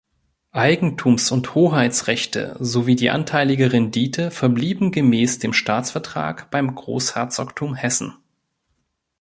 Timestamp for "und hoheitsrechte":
1.31-2.57